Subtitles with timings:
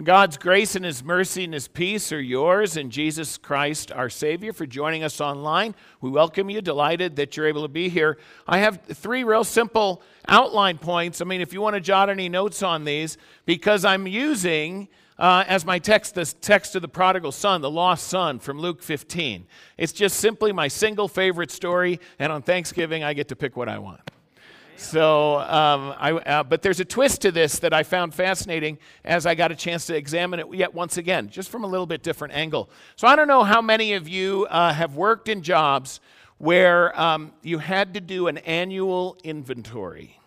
[0.00, 4.54] God's grace and His mercy and His peace are yours and Jesus Christ, our Savior,
[4.54, 5.74] for joining us online.
[6.00, 8.16] We welcome you, delighted that you're able to be here.
[8.46, 11.20] I have three real simple outline points.
[11.20, 15.44] I mean, if you want to jot any notes on these, because I'm using uh,
[15.46, 19.46] as my text the text of the prodigal son, the lost son from Luke 15.
[19.76, 23.68] It's just simply my single favorite story, and on Thanksgiving, I get to pick what
[23.68, 24.00] I want.
[24.76, 29.26] So, um, I, uh, but there's a twist to this that I found fascinating as
[29.26, 32.02] I got a chance to examine it yet once again, just from a little bit
[32.02, 32.68] different angle.
[32.96, 36.00] So, I don't know how many of you uh, have worked in jobs
[36.38, 40.18] where um, you had to do an annual inventory.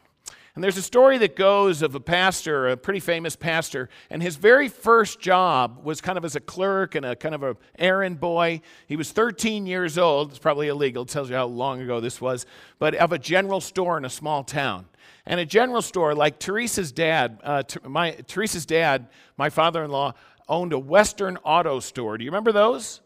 [0.56, 4.38] And there's a story that goes of a pastor, a pretty famous pastor, and his
[4.38, 8.22] very first job was kind of as a clerk and a kind of a errand
[8.22, 8.62] boy.
[8.88, 10.30] He was 13 years old.
[10.30, 11.04] It's probably illegal.
[11.04, 12.46] It tells you how long ago this was,
[12.80, 14.86] but of a general store in a small town.
[15.26, 20.14] And a general store, like Teresa's dad, uh, my Teresa's dad, my father-in-law,
[20.48, 22.18] owned a Western auto store.
[22.18, 23.02] Do you remember those?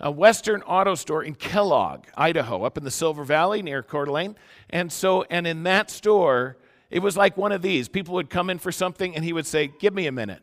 [0.00, 4.34] a Western auto store in Kellogg, Idaho, up in the Silver Valley near Coeur d'Alene.
[4.68, 6.56] And so, and in that store,
[6.92, 7.88] it was like one of these.
[7.88, 10.42] People would come in for something and he would say, Give me a minute.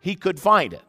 [0.00, 0.82] He could find it.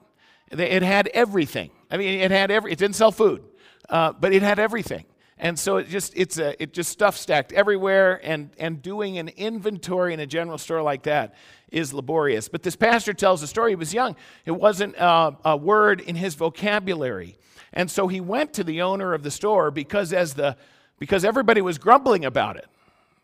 [0.51, 1.71] It had everything.
[1.89, 3.43] I mean, it had every, it didn't sell food,
[3.89, 5.05] uh, but it had everything.
[5.39, 9.29] And so it just, it's a, it just stuff stacked everywhere and, and doing an
[9.29, 11.35] inventory in a general store like that
[11.71, 12.47] is laborious.
[12.47, 13.71] But this pastor tells the story.
[13.71, 14.15] He was young.
[14.45, 17.37] It wasn't uh, a word in his vocabulary.
[17.73, 20.55] And so he went to the owner of the store because as the,
[20.99, 22.67] because everybody was grumbling about it.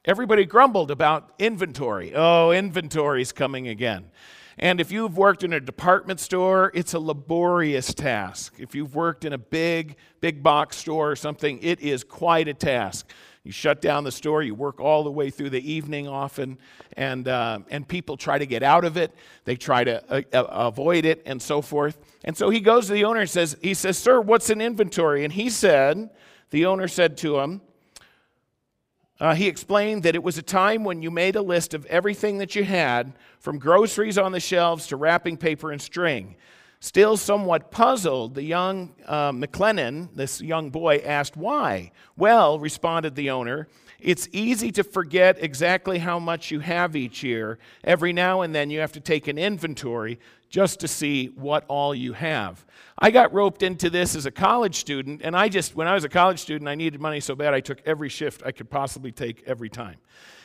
[0.06, 2.12] Everybody grumbled about inventory.
[2.14, 4.12] Oh, inventory's coming again.
[4.58, 8.56] And if you've worked in a department store, it's a laborious task.
[8.60, 12.54] If you've worked in a big, big box store or something, it is quite a
[12.54, 13.10] task.
[13.46, 16.60] You shut down the store, you work all the way through the evening often,
[16.98, 19.16] and, uh, and people try to get out of it.
[19.46, 21.98] They try to uh, uh, avoid it and so forth.
[22.26, 25.24] And so he goes to the owner and says, he says, Sir, what's an inventory?
[25.24, 26.10] And he said,
[26.50, 27.62] the owner said to him,
[29.20, 32.40] uh, he explained that it was a time when you made a list of everything
[32.40, 36.36] that you had, from groceries on the shelves to wrapping paper and string.
[36.80, 41.92] Still somewhat puzzled, the young uh, McLennan, this young boy, asked why.
[42.18, 43.70] Well, responded the owner,
[44.04, 47.58] it's easy to forget exactly how much you have each year.
[47.84, 50.20] Every now and then you have to take an inventory
[50.50, 52.64] just to see what all you have.
[53.00, 56.04] I got roped into this as a college student, and I just, when I was
[56.04, 59.12] a college student, I needed money so bad I took every shift I could possibly
[59.12, 59.96] take every time.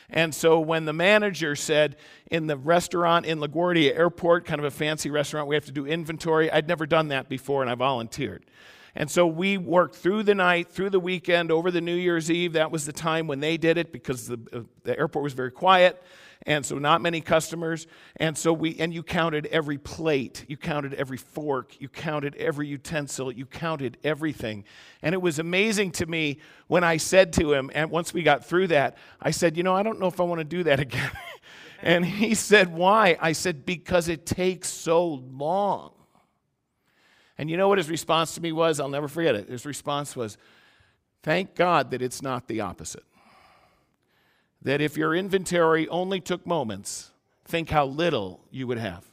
[0.08, 1.96] And so when the manager said
[2.30, 5.84] in the restaurant in LaGuardia Airport, kind of a fancy restaurant, we have to do
[5.84, 8.46] inventory, I'd never done that before, and I volunteered.
[8.94, 12.54] And so we worked through the night, through the weekend, over the New Year's Eve.
[12.54, 15.52] That was the time when they did it because the, uh, the airport was very
[15.52, 16.02] quiet.
[16.46, 17.86] And so not many customers.
[18.16, 22.68] And so we, and you counted every plate, you counted every fork, you counted every
[22.68, 24.64] utensil, you counted everything.
[25.02, 26.38] And it was amazing to me
[26.68, 29.74] when I said to him, and once we got through that, I said, You know,
[29.74, 31.10] I don't know if I want to do that again.
[31.82, 33.18] and he said, Why?
[33.20, 35.92] I said, Because it takes so long.
[37.38, 38.80] And you know what his response to me was?
[38.80, 39.48] I'll never forget it.
[39.48, 40.36] His response was,
[41.22, 43.04] Thank God that it's not the opposite.
[44.62, 47.10] That if your inventory only took moments,
[47.44, 49.04] think how little you would have.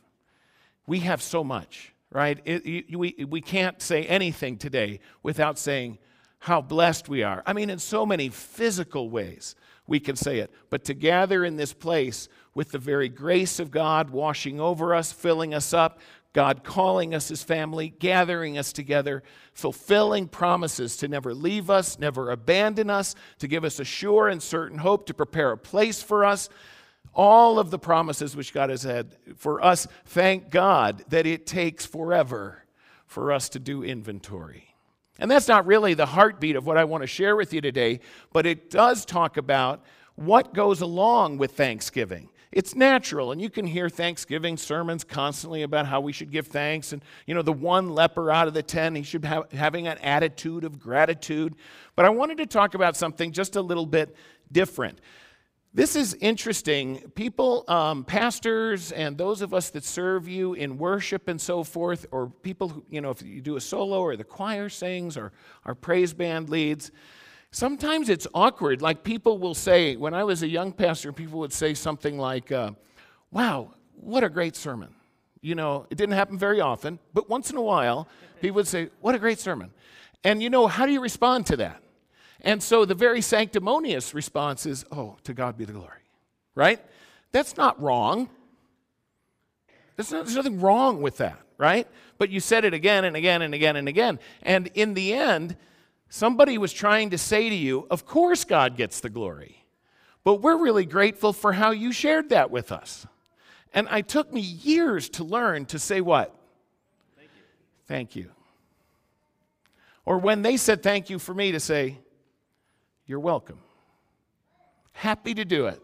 [0.88, 2.40] We have so much, right?
[2.46, 5.98] It, we, we can't say anything today without saying
[6.40, 7.42] how blessed we are.
[7.46, 9.56] I mean, in so many physical ways
[9.88, 10.52] we can say it.
[10.70, 15.12] But to gather in this place with the very grace of God washing over us,
[15.12, 16.00] filling us up,
[16.36, 19.24] God calling us his family, gathering us together,
[19.54, 24.44] fulfilling promises to never leave us, never abandon us, to give us a sure and
[24.44, 26.50] certain hope, to prepare a place for us.
[27.14, 31.86] All of the promises which God has had for us, thank God that it takes
[31.86, 32.66] forever
[33.08, 34.76] for us to do inventory.
[35.18, 38.02] And that's not really the heartbeat of what I want to share with you today,
[38.34, 39.86] but it does talk about
[40.16, 42.28] what goes along with Thanksgiving.
[42.56, 46.94] It's natural, and you can hear Thanksgiving sermons constantly about how we should give thanks.
[46.94, 49.98] And, you know, the one leper out of the ten, he should have having an
[49.98, 51.56] attitude of gratitude.
[51.98, 54.16] But I wanted to talk about something just a little bit
[54.50, 55.02] different.
[55.74, 57.12] This is interesting.
[57.16, 62.06] People, um, pastors, and those of us that serve you in worship and so forth,
[62.12, 65.34] or people who, you know, if you do a solo or the choir sings or
[65.66, 66.92] our praise band leads,
[67.56, 68.82] Sometimes it's awkward.
[68.82, 72.52] Like people will say, when I was a young pastor, people would say something like,
[72.52, 72.72] uh,
[73.32, 74.94] Wow, what a great sermon.
[75.40, 78.10] You know, it didn't happen very often, but once in a while,
[78.42, 79.72] people would say, What a great sermon.
[80.26, 81.82] And you know, how do you respond to that?
[82.42, 86.02] And so the very sanctimonious response is, Oh, to God be the glory,
[86.56, 86.82] right?
[87.32, 88.28] That's not wrong.
[89.96, 91.88] There's, no, there's nothing wrong with that, right?
[92.18, 94.20] But you said it again and again and again and again.
[94.42, 95.56] And in the end,
[96.16, 99.66] somebody was trying to say to you, Of course, God gets the glory.
[100.24, 103.06] But we're really grateful for how you shared that with us.
[103.74, 106.34] And it took me years to learn to say what?
[107.16, 107.44] Thank you.
[107.88, 108.32] Thank you.
[110.06, 112.00] Or when they said thank you for me, to say,
[113.06, 113.60] You're welcome.
[114.94, 115.82] Happy to do it.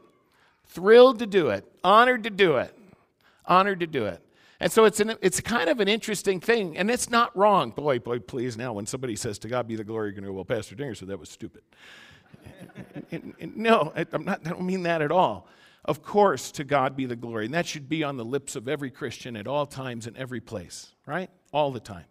[0.68, 1.66] Thrilled to do it.
[1.84, 2.74] Honored to do it.
[3.46, 4.26] Honored to do it.
[4.62, 7.72] And so it's, an, it's kind of an interesting thing, and it's not wrong.
[7.72, 10.30] Boy, boy, please now, when somebody says, To God be the glory, you're going to
[10.30, 11.64] go, Well, Pastor Dinger said that was stupid.
[13.12, 15.48] and, and, no, I, I'm not, I don't mean that at all.
[15.84, 17.46] Of course, to God be the glory.
[17.46, 20.40] And that should be on the lips of every Christian at all times in every
[20.40, 21.32] place, right?
[21.52, 22.06] All the time.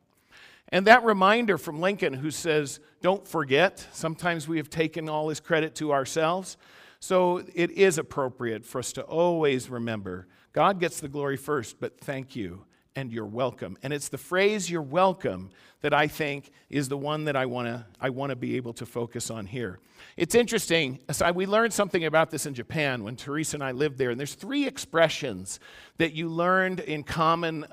[0.71, 5.39] And that reminder from Lincoln, who says, Don't forget, sometimes we have taken all his
[5.39, 6.57] credit to ourselves.
[6.99, 12.01] So it is appropriate for us to always remember God gets the glory first, but
[12.01, 12.65] thank you
[12.97, 13.79] and you're welcome.
[13.83, 15.51] And it's the phrase you're welcome
[15.81, 18.73] that I think is the one that I want to I want to be able
[18.75, 19.79] to focus on here.
[20.17, 20.99] It's interesting.
[21.11, 24.11] So we learned something about this in Japan when Teresa and I lived there.
[24.11, 25.61] And there's three expressions
[25.99, 27.65] that you learned in common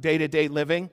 [0.00, 0.90] day to day living.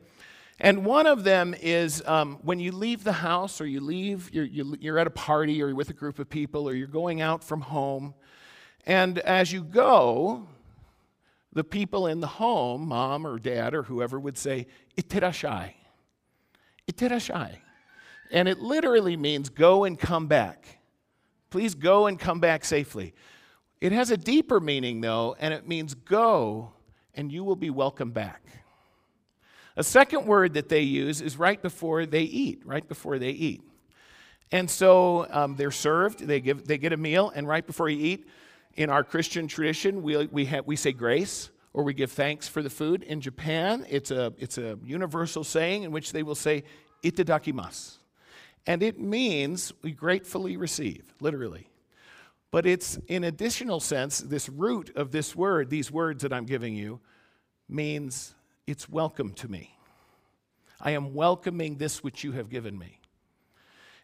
[0.59, 4.43] And one of them is um, when you leave the house or you leave, you're,
[4.45, 7.45] you're at a party or you're with a group of people or you're going out
[7.45, 8.13] from home.
[8.85, 10.47] And as you go,
[11.53, 14.67] the people in the home, mom or dad or whoever, would say,
[14.97, 15.73] Itterashai.
[16.91, 17.57] Itterashai.
[18.31, 20.79] And it literally means go and come back.
[21.49, 23.13] Please go and come back safely.
[23.81, 26.73] It has a deeper meaning, though, and it means go
[27.19, 28.41] and you will be welcome back.
[29.75, 33.61] A second word that they use is right before they eat, right before they eat.
[34.51, 37.99] And so um, they're served, they, give, they get a meal, and right before you
[37.99, 38.27] eat,
[38.79, 42.69] in our Christian tradition, we, we, we say grace or we give thanks for the
[42.69, 43.03] food.
[43.03, 46.63] In Japan, it's a, it's a universal saying in which they will say,
[47.03, 47.97] itadakimasu.
[48.65, 51.67] And it means we gratefully receive, literally.
[52.51, 56.73] But it's in additional sense, this root of this word, these words that I'm giving
[56.73, 57.01] you,
[57.67, 58.33] means
[58.65, 59.75] it's welcome to me.
[60.79, 62.98] I am welcoming this which you have given me.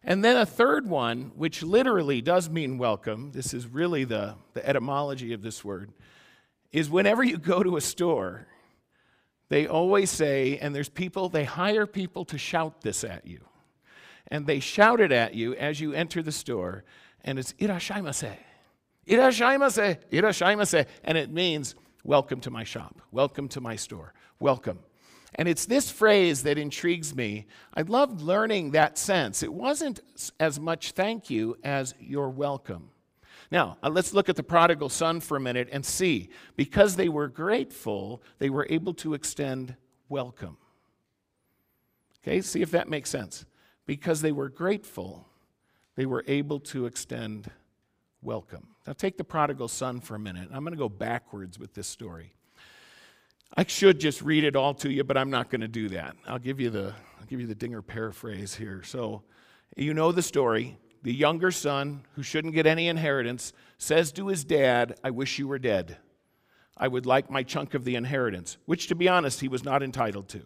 [0.07, 4.65] And then a third one, which literally does mean welcome, this is really the, the
[4.65, 5.91] etymology of this word,
[6.71, 8.45] is whenever you go to a store,
[9.49, 13.39] they always say, and there's people, they hire people to shout this at you.
[14.27, 16.83] And they shout it at you as you enter the store,
[17.23, 18.37] and it's irashaimase,
[19.07, 21.73] irashaimase, irashaimase, and it means
[22.03, 24.79] welcome to my shop, welcome to my store, welcome.
[25.37, 27.45] And it's this phrase that intrigues me.
[27.73, 29.43] I loved learning that sense.
[29.43, 29.99] It wasn't
[30.39, 32.89] as much thank you as you're welcome.
[33.51, 36.29] Now, uh, let's look at the prodigal son for a minute and see.
[36.55, 39.75] Because they were grateful, they were able to extend
[40.07, 40.57] welcome.
[42.23, 43.45] Okay, see if that makes sense.
[43.85, 45.27] Because they were grateful,
[45.95, 47.51] they were able to extend
[48.21, 48.69] welcome.
[48.87, 50.49] Now, take the prodigal son for a minute.
[50.51, 52.34] I'm going to go backwards with this story.
[53.53, 56.15] I should just read it all to you, but I'm not going to do that.
[56.27, 58.83] I'll give you the I'll give you the Dinger paraphrase here.
[58.83, 59.23] So,
[59.75, 60.77] you know the story.
[61.03, 65.47] The younger son, who shouldn't get any inheritance, says to his dad, "I wish you
[65.47, 65.97] were dead.
[66.77, 69.83] I would like my chunk of the inheritance," which to be honest, he was not
[69.83, 70.45] entitled to.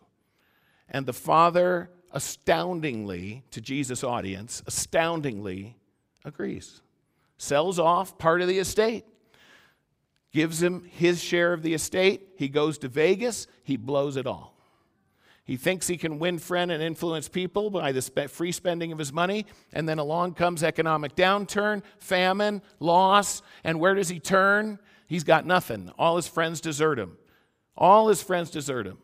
[0.90, 5.77] And the father astoundingly to Jesus' audience, astoundingly
[6.25, 6.82] agrees.
[7.38, 9.06] Sells off part of the estate
[10.31, 12.29] gives him his share of the estate.
[12.38, 14.55] He goes to Vegas, he blows it all.
[15.43, 19.12] He thinks he can win friend and influence people by the free spending of his
[19.12, 24.77] money, and then along comes economic downturn, famine, loss, and where does he turn?
[25.07, 25.91] He's got nothing.
[25.98, 27.17] All his friends desert him.
[27.75, 29.00] All his friends desert him.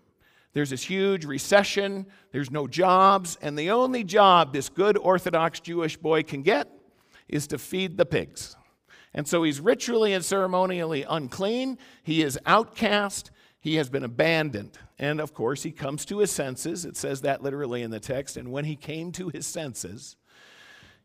[0.53, 5.97] There's this huge recession, there's no jobs, and the only job this good Orthodox Jewish
[5.97, 6.69] boy can get
[7.27, 8.55] is to feed the pigs.
[9.15, 11.77] And so he's ritually and ceremonially unclean.
[12.03, 13.31] He is outcast.
[13.61, 14.77] He has been abandoned.
[14.99, 16.83] And of course, he comes to his senses.
[16.83, 18.35] It says that literally in the text.
[18.35, 20.17] And when he came to his senses,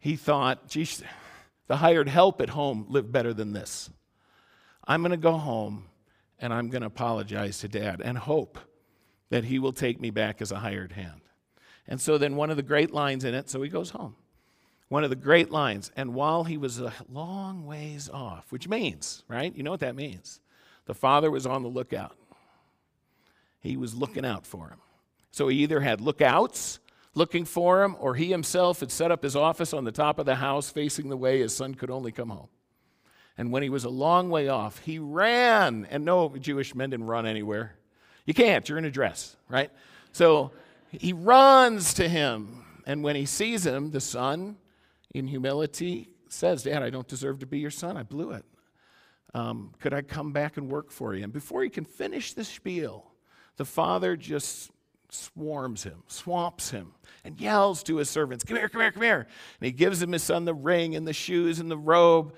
[0.00, 1.04] he thought, geez,
[1.68, 3.88] the hired help at home lived better than this.
[4.84, 5.84] I'm going to go home
[6.40, 8.58] and I'm going to apologize to dad and hope
[9.28, 11.20] that he will take me back as a hired hand.
[11.86, 14.16] And so then one of the great lines in it, so he goes home
[14.90, 15.90] one of the great lines.
[15.96, 19.54] And while he was a long ways off, which means, right?
[19.56, 20.40] You know what that means.
[20.84, 22.16] The father was on the lookout.
[23.60, 24.80] He was looking out for him.
[25.30, 26.80] So he either had lookouts
[27.14, 30.26] looking for him, or he himself had set up his office on the top of
[30.26, 32.48] the house facing the way his son could only come home.
[33.38, 35.86] And when he was a long way off, he ran.
[35.90, 37.76] And no Jewish men didn't run anywhere.
[38.26, 39.70] You can't, you're in a dress, right?
[40.12, 40.50] So
[40.90, 42.64] he runs to him.
[42.86, 44.56] And when he sees him, the son,
[45.14, 47.96] in humility, says, Dad, I don't deserve to be your son.
[47.96, 48.44] I blew it.
[49.34, 51.24] Um, could I come back and work for you?
[51.24, 53.10] And before he can finish the spiel,
[53.56, 54.70] the father just
[55.08, 56.92] swarms him, swamps him,
[57.24, 59.26] and yells to his servants, Come here, come here, come here.
[59.60, 62.34] And he gives him his son the ring and the shoes and the robe.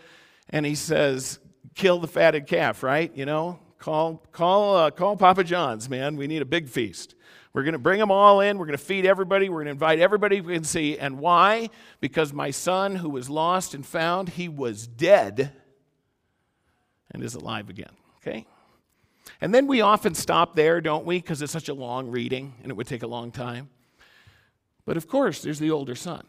[0.50, 1.38] And he says,
[1.74, 3.14] Kill the fatted calf, right?
[3.16, 6.16] You know, call, call, uh, call Papa John's, man.
[6.16, 7.14] We need a big feast.
[7.54, 8.56] We're going to bring them all in.
[8.56, 9.48] We're going to feed everybody.
[9.48, 10.98] We're going to invite everybody we can see.
[10.98, 11.68] And why?
[12.00, 15.52] Because my son, who was lost and found, he was dead
[17.10, 17.90] and is alive again.
[18.18, 18.46] Okay?
[19.40, 21.18] And then we often stop there, don't we?
[21.18, 23.68] Because it's such a long reading and it would take a long time.
[24.84, 26.24] But of course, there's the older son.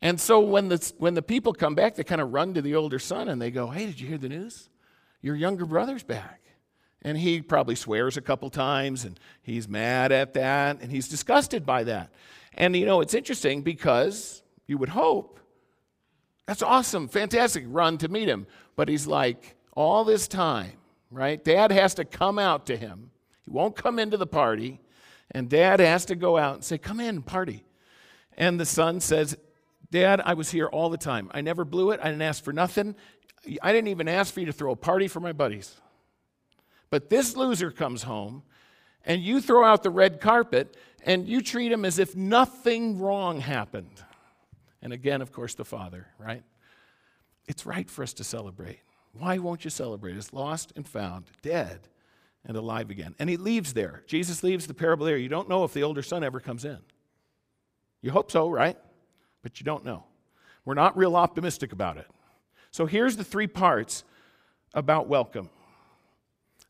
[0.00, 2.74] And so when the, when the people come back, they kind of run to the
[2.74, 4.68] older son and they go, Hey, did you hear the news?
[5.20, 6.39] Your younger brother's back.
[7.02, 11.64] And he probably swears a couple times and he's mad at that and he's disgusted
[11.64, 12.10] by that.
[12.54, 15.40] And you know, it's interesting because you would hope
[16.46, 18.44] that's awesome, fantastic, run to meet him.
[18.74, 20.72] But he's like, all this time,
[21.10, 21.42] right?
[21.44, 23.12] Dad has to come out to him.
[23.44, 24.80] He won't come into the party.
[25.30, 27.64] And dad has to go out and say, Come in, party.
[28.36, 29.36] And the son says,
[29.90, 31.30] Dad, I was here all the time.
[31.32, 32.00] I never blew it.
[32.02, 32.96] I didn't ask for nothing.
[33.62, 35.76] I didn't even ask for you to throw a party for my buddies.
[36.90, 38.42] But this loser comes home,
[39.04, 43.40] and you throw out the red carpet, and you treat him as if nothing wrong
[43.40, 44.04] happened.
[44.82, 46.42] And again, of course, the Father, right?
[47.46, 48.80] It's right for us to celebrate.
[49.12, 50.16] Why won't you celebrate?
[50.16, 51.80] It's lost and found, dead
[52.44, 53.14] and alive again.
[53.18, 54.02] And he leaves there.
[54.06, 55.16] Jesus leaves the parable there.
[55.16, 56.78] You don't know if the older son ever comes in.
[58.02, 58.78] You hope so, right?
[59.42, 60.04] But you don't know.
[60.64, 62.06] We're not real optimistic about it.
[62.70, 64.04] So here's the three parts
[64.72, 65.50] about welcome.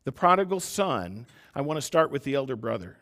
[0.05, 2.97] The prodigal son, I want to start with the elder brother.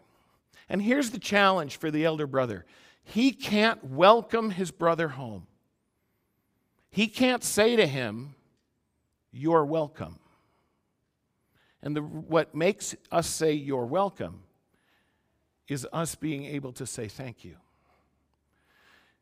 [0.68, 2.66] And here's the challenge for the elder brother
[3.04, 5.46] he can't welcome his brother home.
[6.90, 8.34] He can't say to him,
[9.32, 10.18] You're welcome.
[11.82, 14.42] And the, what makes us say, You're welcome,
[15.68, 17.56] is us being able to say thank you.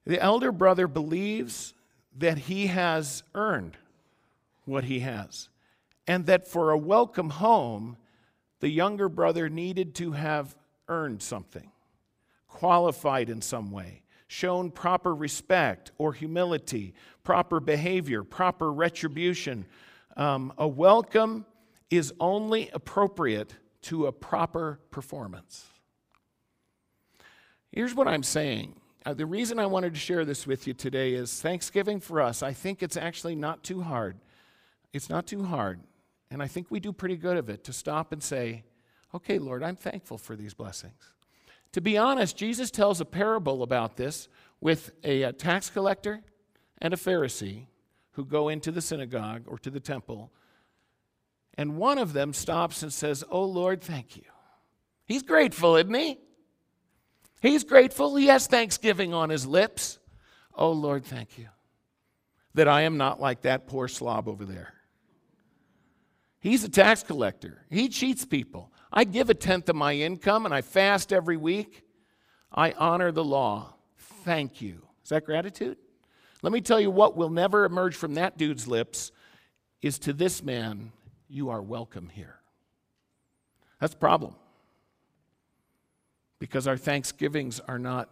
[0.05, 1.75] The elder brother believes
[2.19, 3.77] that he has earned
[4.65, 5.49] what he has,
[6.07, 7.97] and that for a welcome home,
[8.61, 10.57] the younger brother needed to have
[10.89, 11.71] earned something,
[12.49, 19.67] qualified in some way, shown proper respect or humility, proper behavior, proper retribution.
[20.17, 21.45] Um, a welcome
[21.91, 25.67] is only appropriate to a proper performance.
[27.71, 31.15] Here's what I'm saying uh, the reason I wanted to share this with you today
[31.15, 34.19] is Thanksgiving for us, I think it's actually not too hard.
[34.93, 35.81] It's not too hard.
[36.31, 38.65] And I think we do pretty good of it to stop and say,
[39.15, 41.13] okay, Lord, I'm thankful for these blessings.
[41.73, 44.29] To be honest, Jesus tells a parable about this
[44.61, 46.23] with a, a tax collector
[46.79, 47.67] and a Pharisee
[48.13, 50.33] who go into the synagogue or to the temple.
[51.55, 54.25] And one of them stops and says, Oh, Lord, thank you.
[55.05, 56.19] He's grateful, isn't he?
[57.41, 58.17] He's grateful.
[58.17, 59.99] He has thanksgiving on his lips.
[60.55, 61.49] Oh, Lord, thank you
[62.55, 64.73] that I am not like that poor slob over there.
[66.47, 68.71] He's a tax collector, he cheats people.
[68.93, 71.83] I give a tenth of my income and I fast every week.
[72.53, 73.75] I honor the law.
[73.97, 74.83] Thank you.
[75.03, 75.77] Is that gratitude?
[76.43, 79.11] Let me tell you what will never emerge from that dude's lips
[79.83, 80.93] is to this man,
[81.29, 82.37] you are welcome here.
[83.81, 84.37] That's the problem
[86.39, 88.09] because our thanksgivings are not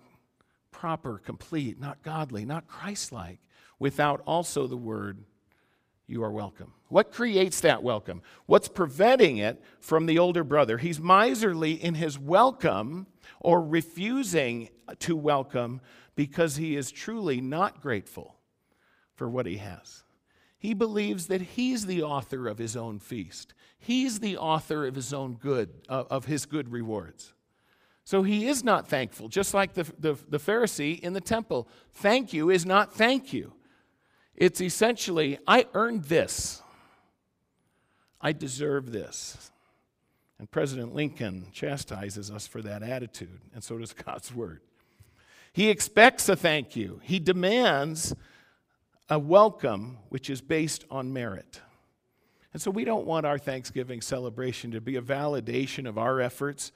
[0.72, 3.38] proper, complete, not godly, not Christ like,
[3.78, 5.22] without also the word,
[6.06, 6.72] you are welcome.
[6.88, 8.22] What creates that welcome?
[8.46, 10.78] What's preventing it from the older brother?
[10.78, 13.06] He's miserly in his welcome
[13.40, 14.68] or refusing
[15.00, 15.80] to welcome
[16.14, 18.36] because he is truly not grateful
[19.14, 20.04] for what he has.
[20.58, 23.54] He believes that he's the author of his own feast.
[23.78, 27.34] He's the author of his own good, uh, of his good rewards.
[28.04, 31.68] So he is not thankful, just like the, the, the, Pharisee in the temple.
[31.92, 33.52] Thank you is not thank you.
[34.36, 36.62] It's essentially, I earned this.
[38.20, 39.50] I deserve this.
[40.38, 44.60] And President Lincoln chastises us for that attitude, and so does God's word.
[45.52, 48.14] He expects a thank you, he demands
[49.10, 51.60] a welcome which is based on merit.
[52.52, 56.72] And so we don't want our Thanksgiving celebration to be a validation of our efforts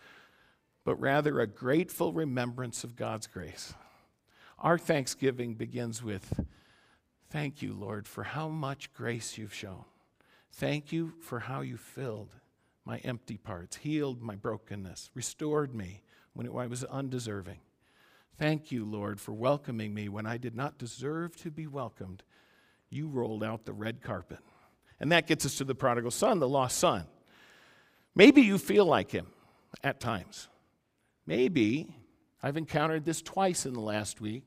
[0.88, 3.74] but rather a grateful remembrance of God's grace.
[4.58, 6.46] Our thanksgiving begins with
[7.30, 9.85] Thank you, Lord, for how much grace you've shown.
[10.52, 12.35] Thank you for how you filled
[12.85, 17.58] my empty parts, healed my brokenness, restored me when I was undeserving.
[18.38, 22.23] Thank you, Lord, for welcoming me when I did not deserve to be welcomed.
[22.88, 24.38] You rolled out the red carpet.
[25.00, 27.04] And that gets us to the prodigal son, the lost son.
[28.14, 29.26] Maybe you feel like him
[29.85, 30.49] at times.
[31.26, 31.94] Maybe
[32.42, 34.44] I've encountered this twice in the last week.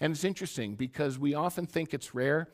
[0.00, 2.48] And it's interesting because we often think it's rare.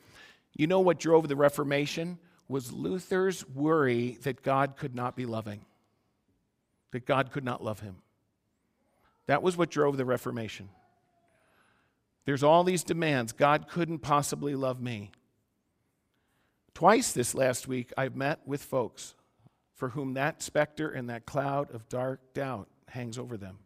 [0.53, 2.19] You know what drove the Reformation?
[2.49, 5.65] Was Luther's worry that God could not be loving,
[6.91, 7.97] that God could not love him.
[9.27, 10.69] That was what drove the Reformation.
[12.25, 13.31] There's all these demands.
[13.31, 15.11] God couldn't possibly love me.
[16.73, 19.15] Twice this last week, I've met with folks
[19.73, 23.59] for whom that specter and that cloud of dark doubt hangs over them.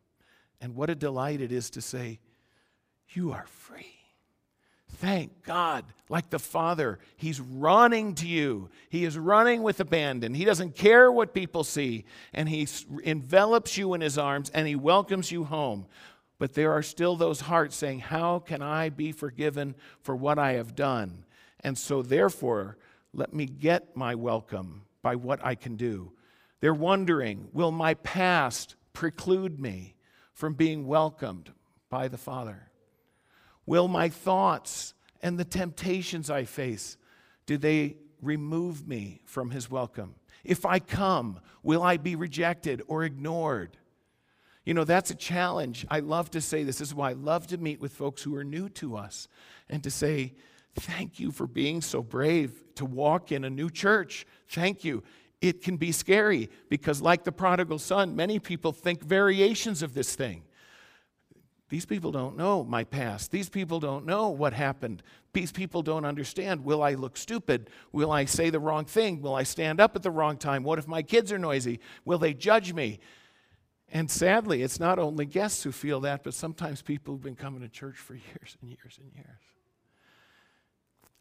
[0.59, 2.19] And what a delight it is to say,
[3.13, 3.85] You are free.
[4.97, 5.85] Thank God.
[6.09, 8.69] Like the Father, He's running to you.
[8.89, 10.33] He is running with abandon.
[10.33, 12.05] He doesn't care what people see.
[12.33, 12.67] And He
[13.03, 15.87] envelops you in His arms and He welcomes you home.
[16.37, 20.53] But there are still those hearts saying, How can I be forgiven for what I
[20.53, 21.25] have done?
[21.61, 22.77] And so, therefore,
[23.13, 26.11] let me get my welcome by what I can do.
[26.59, 29.95] They're wondering, Will my past preclude me
[30.33, 31.51] from being welcomed
[31.89, 32.70] by the Father?
[33.65, 36.97] Will my thoughts and the temptations I face,
[37.45, 40.15] do they remove me from his welcome?
[40.43, 43.77] If I come, will I be rejected or ignored?
[44.65, 45.85] You know, that's a challenge.
[45.89, 46.77] I love to say this.
[46.77, 49.27] This is why I love to meet with folks who are new to us
[49.69, 50.33] and to say,
[50.73, 54.25] Thank you for being so brave to walk in a new church.
[54.47, 55.03] Thank you.
[55.41, 60.15] It can be scary because, like the prodigal son, many people think variations of this
[60.15, 60.43] thing.
[61.71, 63.31] These people don't know my past.
[63.31, 65.01] These people don't know what happened.
[65.31, 66.65] These people don't understand.
[66.65, 67.69] Will I look stupid?
[67.93, 69.21] Will I say the wrong thing?
[69.21, 70.63] Will I stand up at the wrong time?
[70.63, 71.79] What if my kids are noisy?
[72.03, 72.99] Will they judge me?
[73.87, 77.61] And sadly, it's not only guests who feel that, but sometimes people who've been coming
[77.61, 79.39] to church for years and years and years.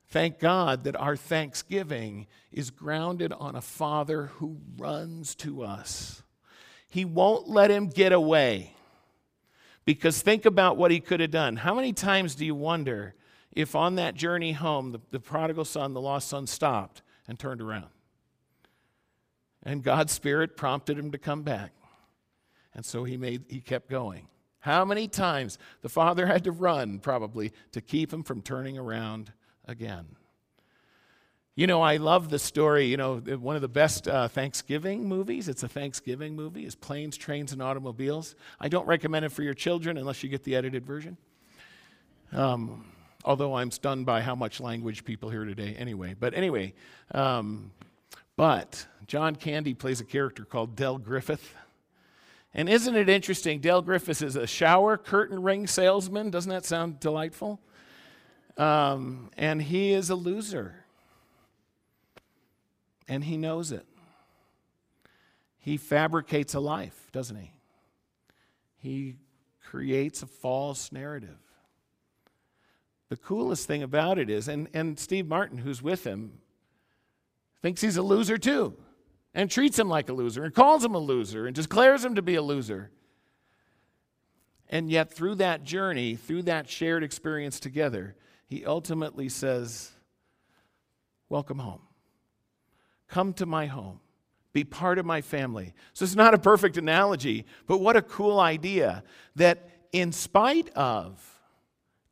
[0.08, 6.24] Thank God that our thanksgiving is grounded on a Father who runs to us.
[6.88, 8.74] He won't let him get away.
[9.90, 11.56] Because think about what he could have done.
[11.56, 13.16] How many times do you wonder
[13.50, 17.60] if on that journey home, the, the prodigal son, the lost son, stopped and turned
[17.60, 17.88] around?
[19.64, 21.72] And God's Spirit prompted him to come back.
[22.72, 24.28] And so he, made, he kept going.
[24.60, 29.32] How many times the father had to run, probably, to keep him from turning around
[29.66, 30.06] again?
[31.56, 32.86] You know, I love the story.
[32.86, 37.16] You know, one of the best uh, Thanksgiving movies, it's a Thanksgiving movie, is Planes,
[37.16, 38.36] Trains, and Automobiles.
[38.60, 41.16] I don't recommend it for your children unless you get the edited version.
[42.32, 42.84] Um,
[43.24, 46.14] although I'm stunned by how much language people hear today anyway.
[46.18, 46.72] But anyway,
[47.12, 47.72] um,
[48.36, 51.56] but John Candy plays a character called Del Griffith.
[52.54, 53.60] And isn't it interesting?
[53.60, 56.30] Del Griffith is a shower curtain ring salesman.
[56.30, 57.60] Doesn't that sound delightful?
[58.56, 60.84] Um, and he is a loser
[63.10, 63.84] and he knows it.
[65.58, 67.52] He fabricates a life, doesn't he?
[68.76, 69.16] He
[69.62, 71.36] creates a false narrative.
[73.08, 76.38] The coolest thing about it is, and, and Steve Martin, who's with him,
[77.60, 78.76] thinks he's a loser too,
[79.34, 82.22] and treats him like a loser, and calls him a loser, and declares him to
[82.22, 82.92] be a loser.
[84.68, 88.14] And yet, through that journey, through that shared experience together,
[88.46, 89.90] he ultimately says,
[91.28, 91.82] Welcome home.
[93.10, 94.00] Come to my home.
[94.52, 95.74] Be part of my family.
[95.92, 99.02] So it's not a perfect analogy, but what a cool idea
[99.36, 101.20] that in spite of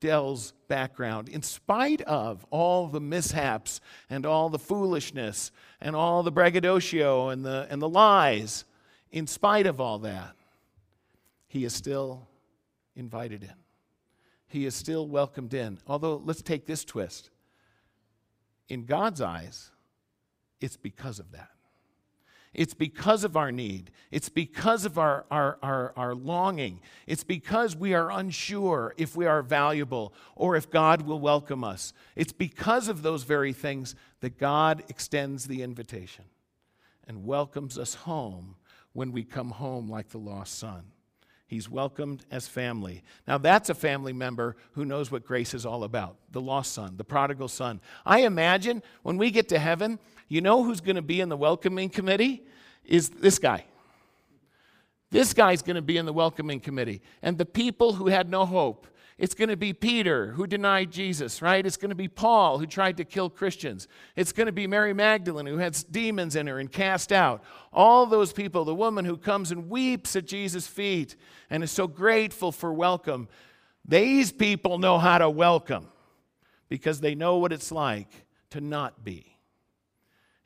[0.01, 3.81] Del's background, in spite of all the mishaps
[4.11, 8.65] and all the foolishness and all the braggadocio and the, and the lies,
[9.11, 10.35] in spite of all that,
[11.49, 12.29] he is still
[12.95, 13.55] invited in.
[14.49, 15.79] He is still welcomed in.
[15.87, 17.31] Although, let's take this twist.
[18.69, 19.71] In God's eyes,
[20.61, 21.51] it's because of that.
[22.55, 23.91] It's because of our need.
[24.11, 26.81] It's because of our, our, our, our, longing.
[27.07, 31.93] It's because we are unsure if we are valuable or if God will welcome us.
[32.17, 36.25] It's because of those very things that God extends the invitation
[37.07, 38.57] and welcomes us home
[38.93, 40.85] when we come home like the lost son.
[41.49, 43.03] He's welcomed as family.
[43.27, 46.99] Now, that's a family member who knows what grace is all about the lost son,
[46.99, 47.81] the prodigal son.
[48.05, 51.39] I imagine when we get to heaven, you know who's going to be in the
[51.39, 52.43] welcoming committee?
[52.85, 53.65] Is this guy.
[55.11, 57.01] This guy's going to be in the welcoming committee.
[57.23, 58.87] And the people who had no hope,
[59.19, 61.67] It's going to be Peter who denied Jesus, right?
[61.67, 63.89] It's going to be Paul who tried to kill Christians.
[64.15, 67.43] It's going to be Mary Magdalene who had demons in her and cast out.
[67.73, 71.17] All those people, the woman who comes and weeps at Jesus' feet
[71.51, 73.29] and is so grateful for welcome.
[73.85, 75.89] These people know how to welcome
[76.69, 79.37] because they know what it's like to not be.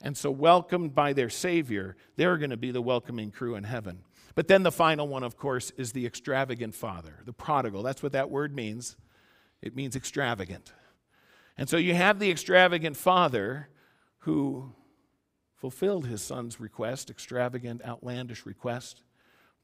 [0.00, 4.02] And so, welcomed by their Savior, they're going to be the welcoming crew in heaven.
[4.34, 7.82] But then the final one, of course, is the extravagant father, the prodigal.
[7.82, 8.96] That's what that word means.
[9.60, 10.72] It means extravagant.
[11.58, 13.68] And so you have the extravagant father
[14.20, 14.72] who
[15.54, 19.04] fulfilled his son's request, extravagant, outlandish request,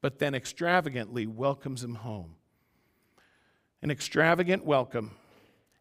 [0.01, 2.37] but then extravagantly welcomes him home.
[3.83, 5.13] An extravagant welcome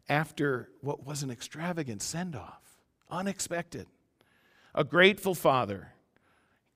[0.09, 2.61] after what was an extravagant send off,
[3.11, 3.87] unexpected.
[4.73, 5.93] A grateful father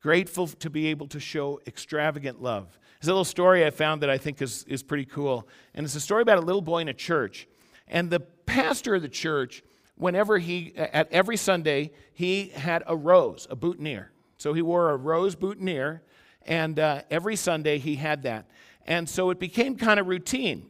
[0.02, 2.78] grateful to be able to show extravagant love.
[3.00, 5.48] There's a little story I found that I think is, is pretty cool.
[5.74, 7.48] And it's a story about a little boy in a church.
[7.88, 9.64] And the pastor of the church,
[9.96, 14.12] whenever he, at every Sunday, he had a rose, a boutonniere.
[14.38, 16.02] So he wore a rose boutonniere,
[16.44, 18.50] and uh, every Sunday he had that.
[18.86, 20.68] And so it became kind of routine.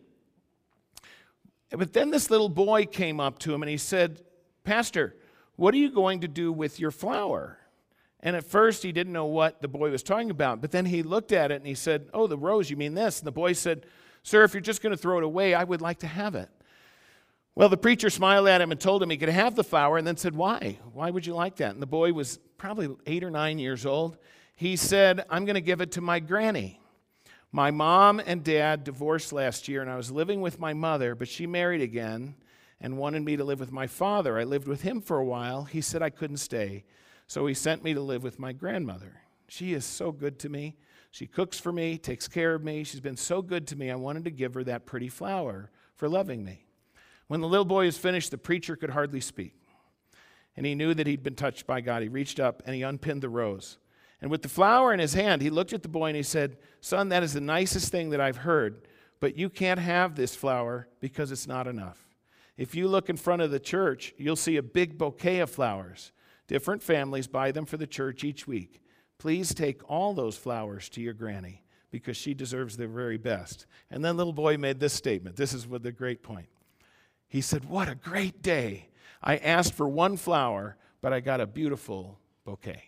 [1.70, 4.22] But then this little boy came up to him and he said,
[4.66, 5.16] Pastor,
[5.56, 7.58] what are you going to do with your flower?
[8.24, 10.62] And at first, he didn't know what the boy was talking about.
[10.62, 13.20] But then he looked at it and he said, Oh, the rose, you mean this?
[13.20, 13.86] And the boy said,
[14.24, 16.50] Sir, if you're just going to throw it away, I would like to have it.
[17.56, 20.06] Well, the preacher smiled at him and told him he could have the flower and
[20.06, 20.78] then said, Why?
[20.94, 21.74] Why would you like that?
[21.74, 24.18] And the boy was probably eight or nine years old.
[24.56, 26.80] He said, I'm going to give it to my granny.
[27.52, 31.28] My mom and dad divorced last year, and I was living with my mother, but
[31.28, 32.36] she married again
[32.80, 34.40] and wanted me to live with my father.
[34.40, 35.64] I lived with him for a while.
[35.66, 36.86] He said I couldn't stay.
[37.32, 39.22] So he sent me to live with my grandmother.
[39.48, 40.76] She is so good to me.
[41.12, 42.84] She cooks for me, takes care of me.
[42.84, 43.90] She's been so good to me.
[43.90, 46.66] I wanted to give her that pretty flower for loving me.
[47.28, 49.54] When the little boy was finished, the preacher could hardly speak.
[50.58, 52.02] And he knew that he'd been touched by God.
[52.02, 53.78] He reached up and he unpinned the rose.
[54.22, 56.58] And with the flower in his hand, he looked at the boy and he said,
[56.82, 58.90] Son, that is the nicest thing that I've heard,
[59.22, 62.10] but you can't have this flower because it's not enough.
[62.58, 66.12] If you look in front of the church, you'll see a big bouquet of flowers.
[66.48, 68.82] Different families buy them for the church each week.
[69.18, 73.66] Please take all those flowers to your granny because she deserves the very best.
[73.90, 75.36] And then little boy made this statement.
[75.36, 76.48] This is the great point.
[77.28, 78.90] He said, What a great day.
[79.22, 82.84] I asked for one flower, but I got a beautiful bouquet.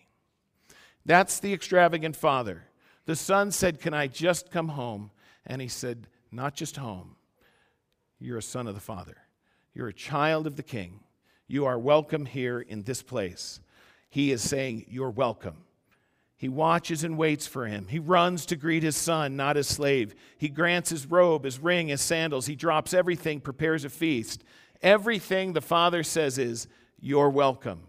[1.06, 2.64] That's the extravagant father.
[3.06, 5.10] The son said, Can I just come home?
[5.46, 7.16] And he said, Not just home.
[8.18, 9.18] You're a son of the Father.
[9.74, 11.00] You're a child of the King.
[11.46, 13.60] You are welcome here in this place.
[14.08, 15.64] He is saying, You're welcome.
[16.36, 17.86] He watches and waits for him.
[17.88, 20.14] He runs to greet his son, not his slave.
[20.36, 22.46] He grants his robe, his ring, his sandals.
[22.46, 24.44] He drops everything, prepares a feast.
[24.82, 27.88] Everything the Father says is, You're welcome.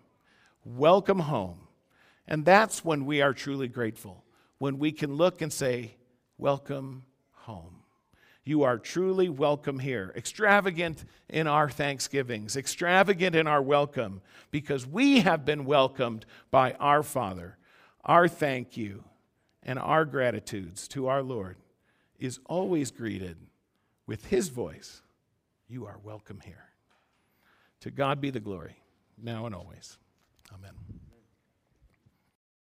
[0.64, 1.68] Welcome home.
[2.28, 4.24] And that's when we are truly grateful,
[4.58, 5.96] when we can look and say,
[6.38, 7.75] Welcome home.
[8.48, 10.14] You are truly welcome here.
[10.16, 17.02] Extravagant in our thanksgivings, extravagant in our welcome, because we have been welcomed by our
[17.02, 17.58] Father.
[18.06, 19.04] Our thank you
[19.64, 21.58] and our gratitudes to our Lord
[22.20, 23.38] is always greeted
[24.06, 25.02] with His voice
[25.68, 26.70] You are welcome here.
[27.80, 28.78] To God be the glory,
[29.22, 29.98] now and always.
[30.54, 30.74] Amen.